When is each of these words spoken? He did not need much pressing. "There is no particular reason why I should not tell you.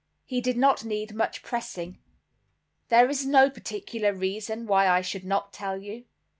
He 0.25 0.41
did 0.41 0.57
not 0.57 0.83
need 0.83 1.13
much 1.13 1.43
pressing. 1.43 1.99
"There 2.87 3.07
is 3.07 3.23
no 3.23 3.51
particular 3.51 4.11
reason 4.15 4.65
why 4.65 4.87
I 4.89 5.01
should 5.01 5.25
not 5.25 5.53
tell 5.53 5.77
you. 5.79 6.05